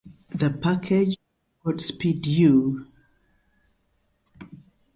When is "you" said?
2.25-2.87